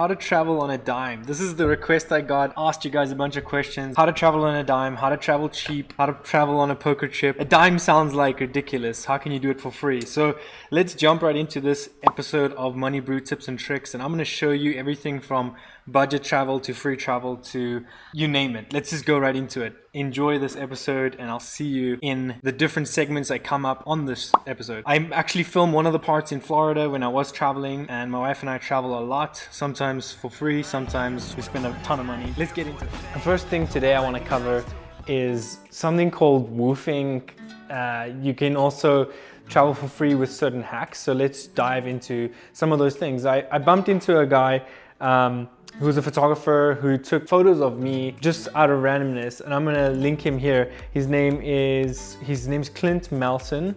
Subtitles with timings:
[0.00, 1.24] how to travel on a dime.
[1.24, 2.54] This is the request I got.
[2.56, 3.98] Asked you guys a bunch of questions.
[3.98, 6.74] How to travel on a dime, how to travel cheap, how to travel on a
[6.74, 7.38] poker chip.
[7.38, 9.04] A dime sounds like ridiculous.
[9.04, 10.00] How can you do it for free?
[10.00, 10.38] So
[10.70, 13.92] let's jump right into this episode of Money Brew Tips and Tricks.
[13.92, 15.54] And I'm going to show you everything from
[15.86, 18.72] budget travel to free travel to you name it.
[18.72, 19.74] Let's just go right into it.
[19.92, 24.04] Enjoy this episode and I'll see you in the different segments that come up on
[24.06, 24.84] this episode.
[24.86, 28.18] I actually filmed one of the parts in Florida when I was traveling and my
[28.18, 32.06] wife and I travel a lot, sometimes for free, sometimes we spend a ton of
[32.06, 32.32] money.
[32.36, 32.90] Let's get into it.
[33.14, 34.64] The first thing today I want to cover
[35.06, 37.30] is something called WWOOFing.
[37.70, 39.10] Uh, you can also
[39.48, 41.00] travel for free with certain hacks.
[41.00, 43.26] So let's dive into some of those things.
[43.26, 44.62] I, I bumped into a guy
[45.00, 49.64] um, who's a photographer who took photos of me just out of randomness, and I'm
[49.64, 50.72] gonna link him here.
[50.92, 53.74] His name is his name's Clint Melson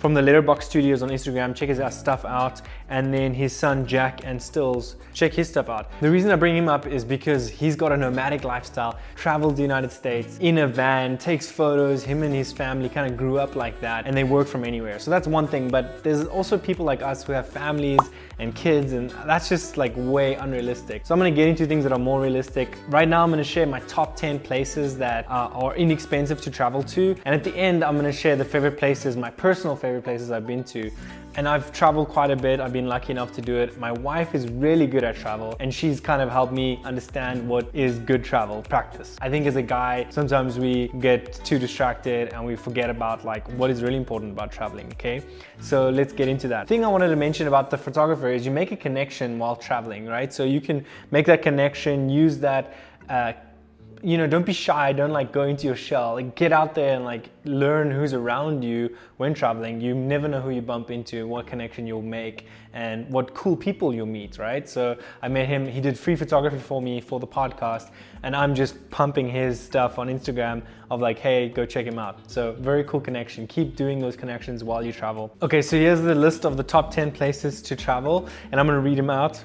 [0.00, 1.54] from the Letterbox Studios on Instagram.
[1.54, 2.62] Check his stuff out.
[2.88, 5.92] And then his son Jack and Stills, check his stuff out.
[6.00, 9.62] The reason I bring him up is because he's got a nomadic lifestyle, traveled the
[9.62, 12.02] United States in a van, takes photos.
[12.02, 14.98] Him and his family kind of grew up like that and they work from anywhere.
[14.98, 15.68] So that's one thing.
[15.68, 18.00] But there's also people like us who have families
[18.40, 21.04] and kids, and that's just like way unrealistic.
[21.04, 22.74] So I'm gonna get into things that are more realistic.
[22.88, 26.82] Right now, I'm gonna share my top 10 places that uh, are inexpensive to travel
[26.84, 27.14] to.
[27.26, 30.46] And at the end, I'm gonna share the favorite places, my personal favorite places I've
[30.46, 30.90] been to
[31.36, 32.60] and I've traveled quite a bit.
[32.60, 33.78] I've been lucky enough to do it.
[33.78, 37.68] My wife is really good at travel and she's kind of helped me understand what
[37.72, 39.16] is good travel practice.
[39.20, 43.48] I think as a guy, sometimes we get too distracted and we forget about like
[43.52, 45.22] what is really important about traveling, okay?
[45.60, 46.68] So let's get into that.
[46.68, 50.06] thing I wanted to mention about the photographer is you make a connection while traveling,
[50.06, 50.32] right?
[50.32, 52.74] So you can make that connection, use that
[53.08, 53.32] uh,
[54.02, 54.92] you know, don't be shy.
[54.92, 56.14] Don't like go into your shell.
[56.14, 59.80] Like get out there and like learn who's around you when traveling.
[59.80, 63.94] You never know who you bump into, what connection you'll make, and what cool people
[63.94, 64.38] you'll meet.
[64.38, 64.68] Right.
[64.68, 65.66] So I met him.
[65.66, 67.90] He did free photography for me for the podcast,
[68.22, 72.18] and I'm just pumping his stuff on Instagram of like, hey, go check him out.
[72.30, 73.46] So very cool connection.
[73.46, 75.34] Keep doing those connections while you travel.
[75.42, 78.80] Okay, so here's the list of the top 10 places to travel, and I'm gonna
[78.80, 79.44] read them out.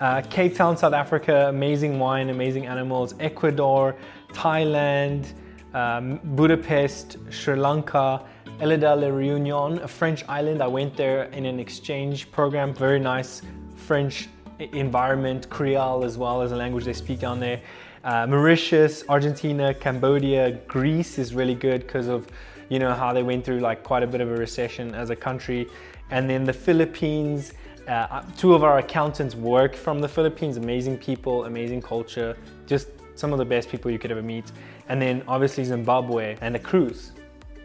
[0.00, 3.16] Uh, Cape Town, South Africa, amazing wine, amazing animals.
[3.18, 3.96] Ecuador,
[4.28, 5.32] Thailand,
[5.74, 8.22] um, Budapest, Sri Lanka,
[8.60, 10.62] Île de la Réunion, a French island.
[10.62, 13.42] I went there in an exchange program, very nice
[13.74, 14.28] French
[14.60, 17.60] environment, Creole as well as a language they speak down there.
[18.04, 22.28] Uh, Mauritius, Argentina, Cambodia, Greece is really good because of
[22.68, 25.16] you know how they went through like quite a bit of a recession as a
[25.16, 25.66] country,
[26.10, 27.52] and then the Philippines
[27.88, 33.32] uh, two of our accountants work from the Philippines, amazing people, amazing culture, just some
[33.32, 34.52] of the best people you could ever meet.
[34.88, 37.12] And then obviously Zimbabwe and a cruise.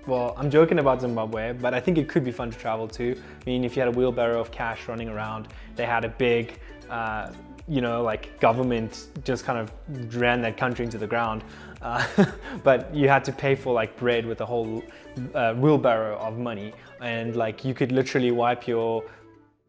[0.08, 3.12] Well, I'm joking about Zimbabwe, but I think it could be fun to travel to.
[3.12, 6.60] I mean, if you had a wheelbarrow of cash running around, they had a big,
[6.90, 7.32] uh,
[7.68, 9.72] you know, like government just kind of
[10.18, 11.44] ran that country into the ground.
[11.82, 12.06] Uh,
[12.64, 14.84] but you had to pay for like bread with a whole
[15.36, 16.74] uh, wheelbarrow of money.
[17.00, 19.06] And like you could literally wipe your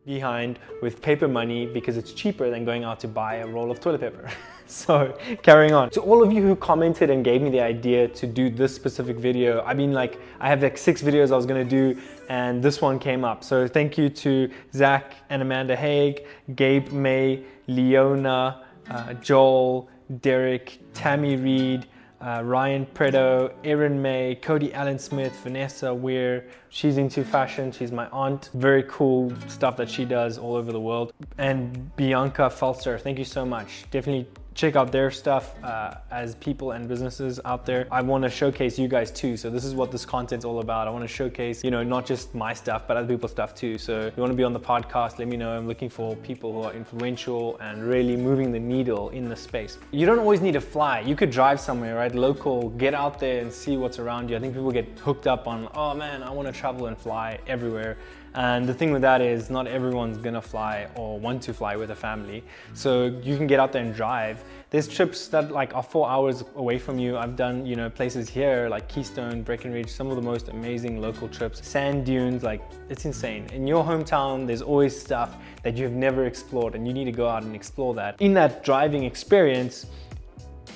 [0.06, 3.80] behind with paper money because it's cheaper than going out to buy a roll of
[3.80, 4.30] toilet paper.
[4.66, 5.90] so carrying on.
[5.90, 9.16] To all of you who commented and gave me the idea to do this specific
[9.16, 11.98] video, I mean like I have like six videos I was gonna do
[12.28, 13.42] and this one came up.
[13.44, 19.88] So thank you to Zach and Amanda Haig, Gabe May, Leona, uh, Joel,
[20.20, 21.86] Derek, Tammy Reed,
[22.24, 26.46] uh, Ryan Predo, Erin May, Cody Allen Smith, Vanessa Weir.
[26.70, 27.70] She's into fashion.
[27.70, 28.50] She's my aunt.
[28.54, 31.12] Very cool stuff that she does all over the world.
[31.36, 33.84] And Bianca Falser, thank you so much.
[33.90, 37.88] Definitely check out their stuff uh, as people and businesses out there.
[37.90, 39.36] I want to showcase you guys too.
[39.36, 40.86] So this is what this content's all about.
[40.86, 43.78] I want to showcase, you know, not just my stuff, but other people's stuff too.
[43.78, 45.50] So if you want to be on the podcast, let me know.
[45.50, 49.78] I'm looking for people who are influential and really moving the needle in the space.
[49.90, 51.00] You don't always need to fly.
[51.00, 52.14] You could drive somewhere, right?
[52.14, 54.36] Local, get out there and see what's around you.
[54.36, 57.40] I think people get hooked up on, oh man, I want to travel and fly
[57.48, 57.96] everywhere.
[58.34, 61.92] And the thing with that is not everyone's gonna fly or want to fly with
[61.92, 62.42] a family.
[62.72, 64.42] So you can get out there and drive.
[64.70, 67.16] There's trips that like are four hours away from you.
[67.16, 71.28] I've done, you know, places here like Keystone, Breckenridge, some of the most amazing local
[71.28, 71.64] trips.
[71.66, 73.46] Sand dunes, like it's insane.
[73.52, 77.28] In your hometown, there's always stuff that you've never explored and you need to go
[77.28, 78.20] out and explore that.
[78.20, 79.86] In that driving experience,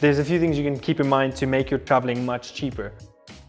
[0.01, 2.93] there's a few things you can keep in mind to make your traveling much cheaper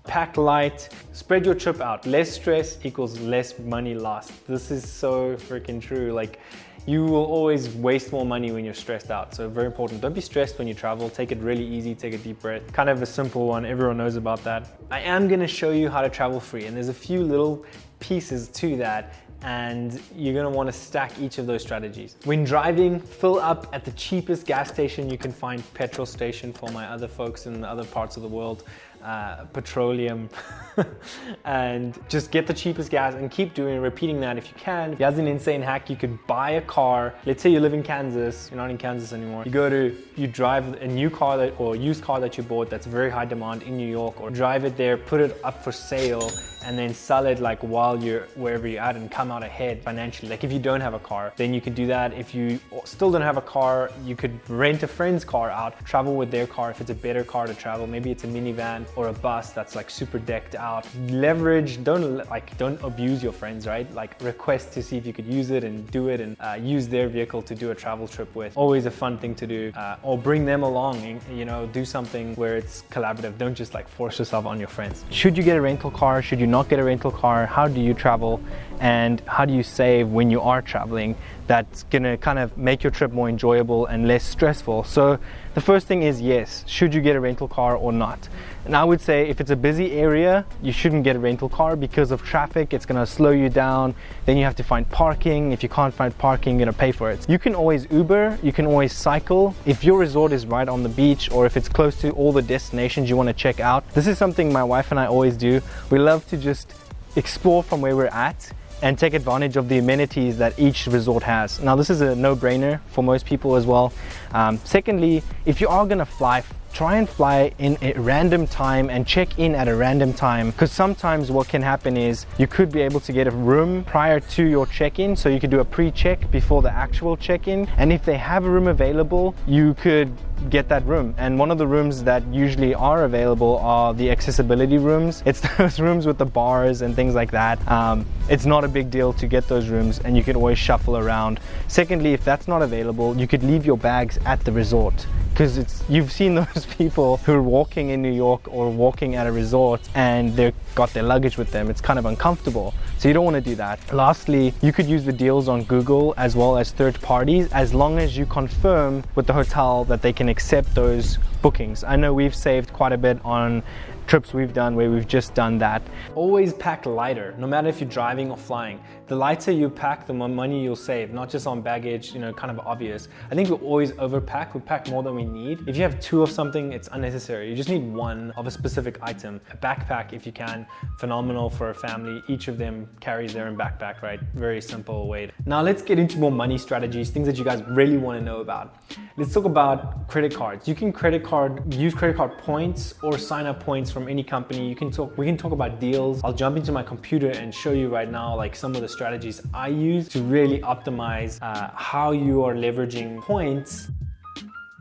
[0.10, 2.04] pack light, spread your trip out.
[2.08, 4.32] Less stress equals less money lost.
[4.48, 6.12] This is so freaking true.
[6.12, 6.40] Like
[6.88, 9.36] you will always waste more money when you're stressed out.
[9.36, 10.02] So very important.
[10.02, 11.12] Don't be stressed when you travel.
[11.12, 12.74] Take it really easy, take a deep breath.
[12.74, 13.66] Kind of a simple one.
[13.66, 14.80] Everyone knows about that.
[14.90, 17.64] I am gonna show you how to travel free and there's a few little
[18.00, 22.16] pieces to that and you're gonna wanna stack each of those strategies.
[22.26, 26.70] When driving, fill up at the cheapest gas station you can find, petrol station for
[26.72, 28.64] my other folks in other parts of the world,
[29.04, 30.30] uh, petroleum,
[31.46, 34.96] and just get the cheapest gas and keep doing, it, repeating that if you can.
[34.96, 37.16] He has an insane hack, you could buy a car.
[37.26, 39.44] Let's say you live in Kansas, you're not in Kansas anymore.
[39.46, 42.70] You go to, you drive a new car that, or used car that you bought
[42.70, 45.72] that's very high demand in New York, or drive it there, put it up for
[45.72, 46.32] sale,
[46.66, 50.30] and then sell it like while you're wherever you're at and come out ahead financially.
[50.30, 52.14] Like if you don't have a car, then you can do that.
[52.14, 56.16] If you still don't have a car, you could rent a friend's car out, travel
[56.16, 57.88] with their car if it's a better car to travel.
[57.88, 60.88] Maybe it's a minivan or a bus that's like super decked out.
[61.10, 63.92] Leverage, don't like don't abuse your friends, right?
[63.94, 66.88] Like request to see if you could use it and do it and uh, use
[66.88, 68.56] their vehicle to do a travel trip with.
[68.56, 69.72] Always a fun thing to do.
[69.76, 73.38] Uh, or bring them along you know do something where it's collaborative.
[73.38, 75.06] Don't just like force yourself on your friends.
[75.10, 76.22] Should you get a rental car?
[76.22, 77.46] Should you not get a rental car?
[77.46, 78.42] How do you travel?
[78.80, 81.16] And how do you save when you are traveling?
[81.50, 84.84] That's gonna kind of make your trip more enjoyable and less stressful.
[84.84, 85.18] So
[85.56, 88.30] the first thing is yes, should you get a rental car or not?
[88.66, 91.76] And I would say if it's a busy area, you shouldn't get a rental car
[91.76, 92.72] because of traffic.
[92.72, 93.96] It's gonna slow you down.
[94.28, 95.52] Then you have to find parking.
[95.52, 97.28] If you can't find parking, you're gonna pay for it.
[97.28, 99.56] You can always Uber, you can always cycle.
[99.66, 102.44] If your resort is right on the beach or if it's close to all the
[102.44, 105.62] destinations you wanna check out, this is something my wife and I always do.
[105.90, 106.76] We love to just
[107.16, 111.60] explore from where we're at and take advantage of the amenities that each resort has.
[111.60, 113.94] Now, this is a no brainer for most people as well.
[114.32, 116.44] Um, secondly, if you are gonna fly,
[116.74, 120.72] try and fly in a random time and check in at a random time because
[120.72, 124.46] sometimes what can happen is you could be able to get a room prior to
[124.46, 128.18] your check-in so you could do a pre-check before the actual check-in and if they
[128.18, 130.16] have a room available you could
[130.50, 131.14] get that room.
[131.18, 135.24] And one of the rooms that usually are available are the accessibility rooms.
[135.30, 137.58] It's those rooms with the bars and things like that.
[137.70, 140.98] Um, it's not a big deal to get those rooms and you can always shuffle
[140.98, 141.40] around.
[141.68, 145.06] Secondly, if that's not available, you could leave your bags at the resort
[145.40, 149.28] because it's you've seen those people who are walking in New York or walking at
[149.28, 151.70] a resort and they've got their luggage with them.
[151.70, 152.74] It's kind of uncomfortable.
[152.98, 153.80] So you don't want to do that.
[153.94, 158.00] Lastly, you could use the deals on Google as well as third parties as long
[158.00, 161.84] as you confirm with the hotel that they can accept those bookings.
[161.84, 163.64] I know we've saved quite a bit on
[164.08, 165.82] trips we've done where we've just done that.
[166.16, 168.80] Always pack lighter, no matter if you're driving or flying.
[169.10, 172.32] The lighter you pack, the more money you'll save, not just on baggage, you know,
[172.32, 173.08] kind of obvious.
[173.32, 175.68] I think we always overpack, we pack more than we need.
[175.68, 177.50] If you have two of something, it's unnecessary.
[177.50, 179.42] You just need one of a specific item.
[179.52, 180.68] A backpack, if you can,
[181.00, 182.22] phenomenal for a family.
[182.28, 184.20] Each of them carries their own backpack, right?
[184.36, 185.32] Very simple way.
[185.44, 188.76] Now let's get into more money strategies, things that you guys really wanna know about.
[189.18, 190.68] Let's talk about credit cards.
[190.68, 194.70] You can credit card, use credit card points or sign up points from any company.
[194.70, 196.22] You can talk, we can talk about deals.
[196.24, 199.42] I'll jump into my computer and show you right now like some of the strategies
[199.54, 203.88] I use to really optimize uh, how you are leveraging points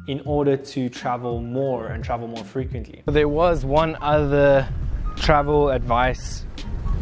[0.09, 3.05] in order to travel more and travel more frequently.
[3.07, 4.69] There was one other
[5.15, 6.45] travel advice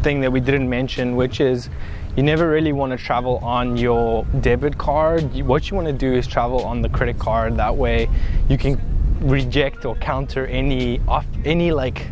[0.03, 1.71] thing that we didn't mention, which is
[2.19, 5.23] you never really want to travel on your debit card.
[5.41, 7.57] What you want to do is travel on the credit card.
[7.57, 8.11] That way
[8.51, 8.79] you can
[9.23, 12.09] reject or counter any off any like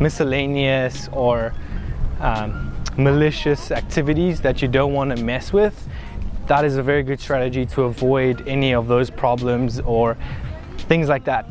[0.00, 1.54] miscellaneous or
[2.18, 2.69] um,
[3.04, 5.88] malicious activities that you don't want to mess with
[6.50, 10.18] that is a very good strategy to avoid any of those problems or
[10.88, 11.48] things like that.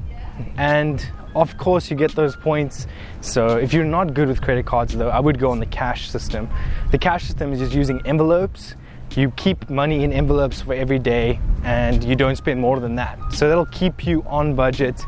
[0.58, 2.86] And of course you get those points.
[3.22, 6.10] So if you're not good with credit cards though i would go on the cash
[6.10, 6.50] system.
[6.92, 8.76] The cash system is just using envelopes
[9.18, 13.18] you keep money in envelopes for every day and you don't spend more than that.
[13.34, 15.02] So that'll keep you on budget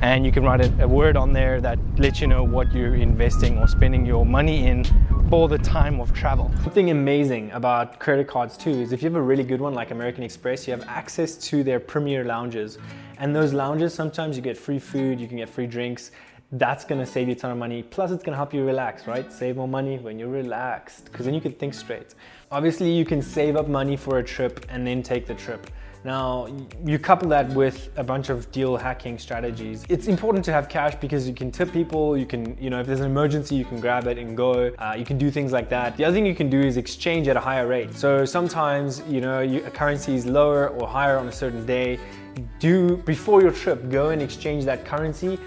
[0.00, 2.94] and you can write a, a, word on there that lets you know what you're
[2.94, 4.84] investing or spending your money in
[5.28, 6.50] for the time of travel.
[6.62, 9.90] Something amazing about credit cards too is if you have a really good one like
[9.90, 12.78] American Express, you have access to their premier lounges.
[13.18, 16.12] And those lounges, sometimes you get free food, you can get free drinks,
[16.52, 17.82] that's gonna save you a ton of money.
[17.82, 19.30] Plus, it's gonna help you relax, right?
[19.30, 22.14] Save more money when you're relaxed, because then you can think straight.
[22.50, 25.70] Obviously, you can save up money for a trip and then take the trip.
[26.02, 26.46] Now,
[26.82, 29.84] you couple that with a bunch of deal hacking strategies.
[29.90, 32.86] It's important to have cash because you can tip people, you can, you know, if
[32.86, 34.68] there's an emergency, you can grab it and go.
[34.78, 35.98] Uh, you can do things like that.
[35.98, 37.94] The other thing you can do is exchange at a higher rate.
[37.94, 41.98] So sometimes, you know, you, a currency is lower or higher on a certain day.
[42.60, 45.38] Do, before your trip, go and exchange that currency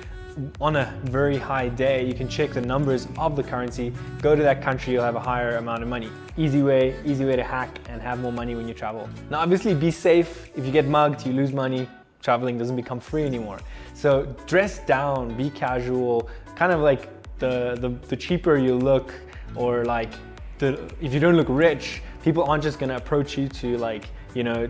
[0.59, 4.43] on a very high day, you can check the numbers of the currency, go to
[4.43, 6.09] that country, you'll have a higher amount of money.
[6.38, 9.09] Easy way, easy way to hack and have more money when you travel.
[9.29, 10.50] Now, obviously, be safe.
[10.55, 11.88] If you get mugged, you lose money.
[12.21, 13.59] Traveling doesn't become free anymore.
[13.93, 17.09] So dress down, be casual, kind of like
[17.39, 19.13] the, the, the cheaper you look,
[19.55, 20.13] or like
[20.59, 24.43] the, if you don't look rich, People aren't just gonna approach you to like, you
[24.43, 24.69] know,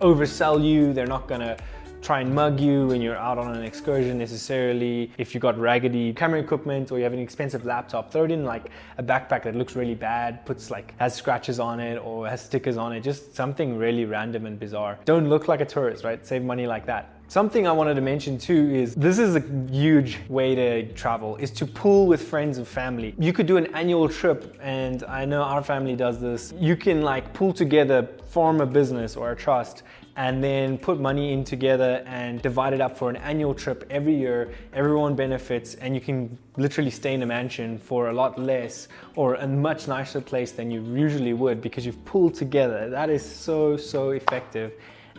[0.00, 0.92] oversell you.
[0.92, 1.56] They're not gonna
[2.04, 5.10] try and mug you when you're out on an excursion necessarily.
[5.16, 8.44] If you've got raggedy camera equipment or you have an expensive laptop, throw it in
[8.44, 12.42] like a backpack that looks really bad, puts like has scratches on it or has
[12.42, 14.98] stickers on it, just something really random and bizarre.
[15.06, 16.24] Don't look like a tourist, right?
[16.26, 17.13] Save money like that.
[17.28, 19.40] Something I wanted to mention too is this is a
[19.70, 23.14] huge way to travel is to pool with friends and family.
[23.18, 26.52] You could do an annual trip and I know our family does this.
[26.58, 29.82] You can like pool together, form a business or a trust
[30.16, 34.14] and then put money in together and divide it up for an annual trip every
[34.14, 34.52] year.
[34.72, 39.34] Everyone benefits, and you can literally stay in a mansion for a lot less or
[39.36, 42.88] a much nicer place than you usually would because you've pooled together.
[42.90, 44.72] That is so, so effective.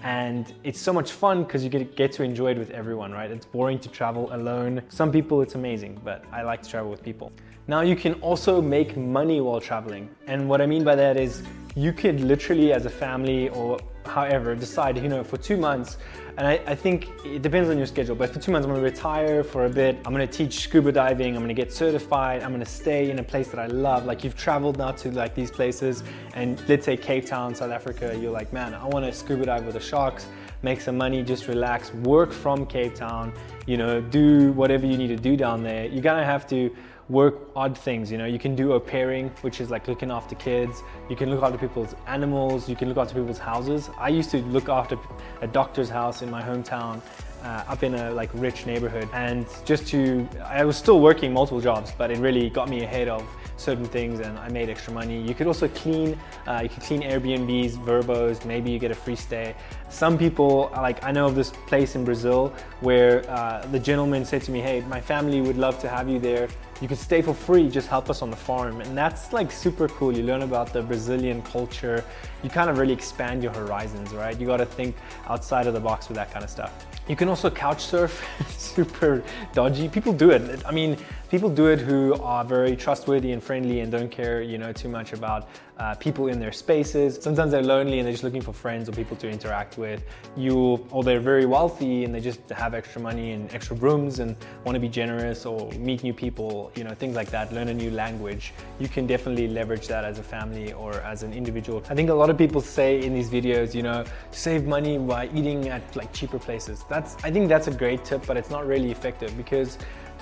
[0.03, 3.31] And it's so much fun because you get, get to enjoy it with everyone, right?
[3.31, 4.81] It's boring to travel alone.
[4.89, 7.31] Some people it's amazing, but I like to travel with people.
[7.67, 10.09] Now you can also make money while traveling.
[10.27, 11.41] And what I mean by that is
[11.75, 15.97] you could literally as a family or however, decide, you know, for two months,
[16.37, 18.83] and I, I, think it depends on your schedule, but for two months, I'm gonna
[18.83, 19.95] retire for a bit.
[20.05, 21.33] I'm gonna teach scuba diving.
[21.35, 22.43] I'm gonna get certified.
[22.43, 24.05] I'm gonna stay in a place that I love.
[24.05, 28.17] Like you've traveled now to like these places, and let's say Cape Town, South Africa,
[28.19, 30.27] you're like, man, I wanna scuba dive with the sharks,
[30.61, 33.31] make some money, just relax, work from Cape Town,
[33.65, 35.85] you know, do whatever you need to do down there.
[35.85, 36.75] You're gonna have to
[37.09, 38.11] work odd things.
[38.11, 40.81] You know, you can do au pairing, which is like looking after kids.
[41.09, 42.67] You can look after people's animals.
[42.67, 43.89] You can look after people's houses.
[43.97, 44.97] I used to look after
[45.41, 47.01] a doctor's house in my hometown.
[47.43, 51.61] Uh, up in a like rich neighborhood and just to i was still working multiple
[51.61, 53.23] jobs but it really got me ahead of
[53.57, 55.21] certain things and I made extra money.
[55.21, 59.15] You could also clean, uh, you could clean Airbnbs, Vrbos, maybe you get a free
[59.15, 59.55] stay.
[59.89, 64.41] Some people, like I know of this place in Brazil where uh, the gentleman said
[64.43, 66.47] to me, hey, my family would love to have you there.
[66.81, 68.81] You could stay for free, just help us on the farm.
[68.81, 70.15] And that's like super cool.
[70.15, 72.03] You learn about the Brazilian culture.
[72.43, 74.37] You kind of really expand your horizons, right?
[74.37, 74.95] You got to think
[75.27, 76.85] outside of the box with that kind of stuff.
[77.07, 78.25] You can also couch surf,
[78.57, 79.87] super dodgy.
[79.87, 80.63] People do it.
[80.65, 80.97] I mean,
[81.35, 84.87] people do it who are very trustworthy and friendly and don't care, you know, too
[84.87, 87.21] much about uh, people in their spaces.
[87.21, 90.01] Sometimes they're lonely and they're just looking for friends or people to interact with.
[90.37, 94.37] You, or they're very wealthy and they just have extra money and extra rooms and
[94.63, 97.51] want to be generous or meet new people, you know, things like that.
[97.51, 98.53] Learn a new language.
[98.79, 101.83] You can definitely leverage that as a family or as an individual.
[101.89, 105.27] I think a lot of people say in these videos, you know, save money by
[105.35, 106.85] eating at like cheaper places.
[106.87, 109.77] That's, I think that's a great tip, but it's not really effective because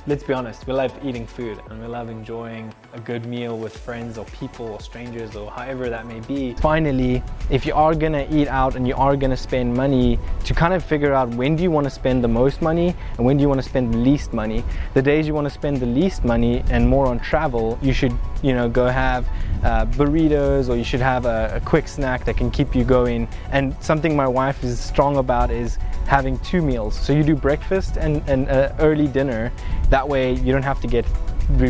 [0.06, 3.76] let's be honest, we love eating food and we love enjoying a good meal with
[3.76, 6.54] friends or people or strangers or however that may be.
[6.56, 10.74] Finally, if you are gonna eat out and you are gonna spend money, to kind
[10.74, 13.48] of figure out when do you wanna spend the most money and when do you
[13.48, 14.64] wanna spend the least money.
[14.94, 18.54] The days you wanna spend the least money and more on travel, you should, you
[18.54, 19.26] know, go have
[19.64, 23.28] uh, burritos or you should have a, a quick snack that can keep you going.
[23.52, 27.00] And something my wife is strong about is having two meals.
[27.00, 29.52] So you do breakfast and an uh, early dinner.
[29.94, 31.06] That way you don't have to get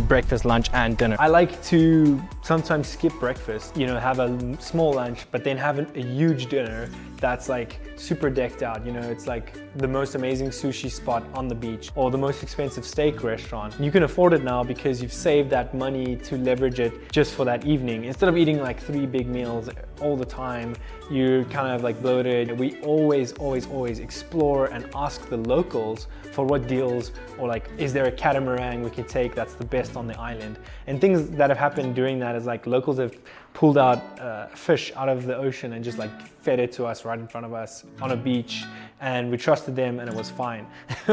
[0.08, 1.18] breakfast, lunch, and dinner.
[1.20, 5.78] I like to sometimes skip breakfast, you know, have a small lunch, but then have
[5.80, 6.90] a huge dinner
[7.20, 8.86] that's like super decked out.
[8.86, 12.44] You know, it's like the most amazing sushi spot on the beach or the most
[12.44, 13.78] expensive steak restaurant.
[13.78, 17.44] You can afford it now because you've saved that money to leverage it just for
[17.44, 18.06] that evening.
[18.06, 19.70] Instead of eating like three big meals
[20.04, 20.76] all the time,
[21.10, 22.60] you're kind of like bloated.
[22.60, 27.94] We always, always, always explore and ask the locals for what deals or like, is
[27.94, 30.60] there a catamaran we can take that's the best on the island?
[30.88, 33.16] And things that have happened during that is like locals have
[33.54, 37.06] pulled out uh, fish out of the ocean and just like fed it to us
[37.06, 38.64] right in front of us on a beach
[39.00, 40.66] and we trusted them and it was fine.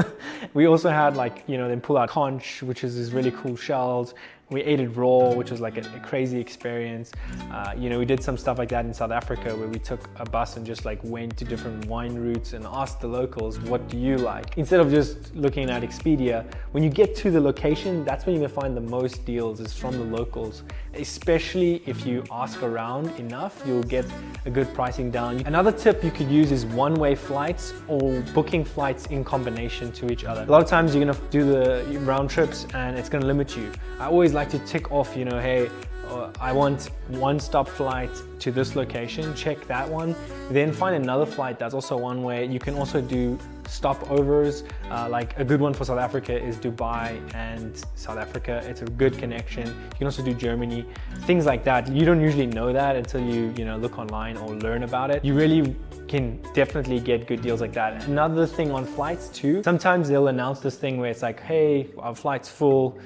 [0.55, 3.57] we also had like, you know, then pull out conch, which is these really cool
[3.57, 4.15] shells
[4.51, 7.13] we ate it raw, which was like a, a crazy experience.
[7.53, 10.01] Uh, you know, we did some stuff like that in South Africa where we took
[10.17, 13.89] a bus and just like went to different wine routes and asked the locals, what
[13.89, 14.59] do you like?
[14.59, 18.49] Instead of just looking at Expedia, when you get to the location, that's when you're
[18.49, 20.65] gonna find the most deals is from the locals.
[20.95, 24.07] Especially if you ask around enough, you'll get
[24.47, 25.41] a good pricing down.
[25.47, 30.25] Another tip you could use is one-way flights or booking flights in combination to each
[30.25, 30.43] other.
[30.43, 33.73] A lot of times you're gonna do the round trips and it's gonna limit you.
[33.99, 35.69] I always like to tick off, you know, hey,
[36.09, 38.11] uh, I want one stop flight
[38.41, 40.15] to this location, check that one.
[40.51, 42.47] Then find another flight that's also one way.
[42.47, 43.39] You can also do
[43.71, 44.65] stopovers.
[44.91, 48.61] Uh, like a good one for South Africa is Dubai and South Africa.
[48.65, 49.67] It's a good connection.
[49.67, 50.85] You can also do Germany,
[51.21, 51.89] things like that.
[51.89, 55.25] You don't usually know that until you, you know, look online or learn about it.
[55.25, 55.77] You really
[56.09, 58.07] can definitely get good deals like that.
[58.09, 62.15] Another thing on flights too, sometimes they'll announce this thing where it's like, hey, our
[62.15, 62.99] flight's full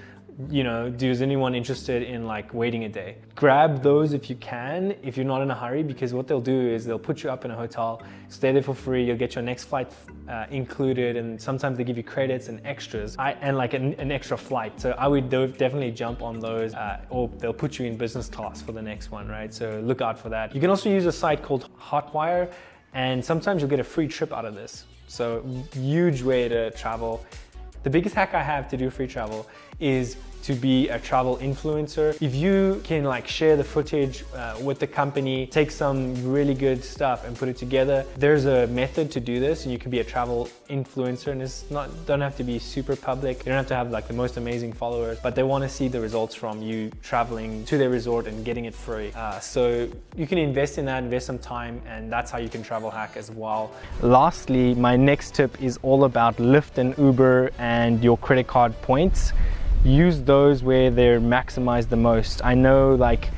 [0.51, 3.17] you know, does anyone interested in like waiting a day?
[3.37, 6.69] Grab those if you can, if you're not in a hurry, because what they'll do
[6.69, 9.45] is they'll put you up in a hotel, stay there for free, you'll get your
[9.45, 9.93] next flight
[10.29, 14.11] uh, included, and sometimes they give you credits and extras, I, and like an, an,
[14.11, 14.81] extra flight.
[14.81, 18.61] So I would definitely jump on those, uh, or they'll put you in business class
[18.61, 19.55] for the next one, right?
[19.55, 20.55] So look out for that.
[20.55, 22.53] You can also use a site called Hotwire,
[22.93, 24.85] and sometimes you'll get a free trip out of this.
[25.07, 27.25] So huge way to travel.
[27.85, 29.47] The biggest hack I have to do free travel
[29.79, 32.21] is to be a travel influencer.
[32.21, 36.85] If you can like share the footage uh, with the company, take some really good
[36.85, 40.01] stuff and put it together, there's a method to do this and you can be
[40.01, 43.39] a travel influencer and it's not, don't have to be super public.
[43.39, 45.89] You don't have to have like the most amazing followers, but they want to see
[45.89, 49.13] the results from you traveling to their resort and getting it free.
[49.15, 52.63] Uh, so you can invest in that, invest some time and that's how you can
[52.63, 53.73] travel hack as well.
[54.03, 59.33] Lastly, my next tip is all about Lyft and Uber and your credit card points
[59.85, 62.45] use those where they're maximized the most.
[62.45, 63.29] I know like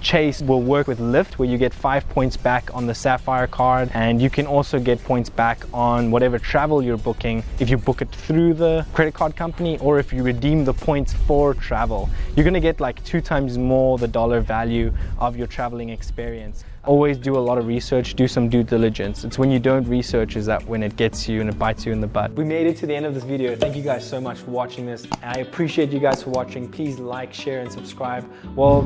[0.00, 3.90] Chase will work with Lyft where you get five points back on the Sapphire card
[3.94, 8.02] and you can also get points back on whatever travel you're booking if you book
[8.02, 12.08] it through the credit card company or if you redeem the points for travel.
[12.34, 16.64] You're gonna get like two times more the dollar value of your traveling experience.
[16.86, 19.22] Always do a lot of research, do some due diligence.
[19.24, 21.92] It's when you don't research is that when it gets you and it bites you
[21.92, 22.32] in the butt.
[22.32, 23.54] We made it to the end of this video.
[23.54, 25.06] Thank you guys so much for watching this.
[25.22, 26.66] I appreciate you guys for watching.
[26.70, 28.24] Please like, share, and subscribe.
[28.56, 28.78] Well,